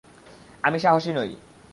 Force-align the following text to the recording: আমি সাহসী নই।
আমি 0.63 0.77
সাহসী 0.79 1.11
নই। 1.13 1.29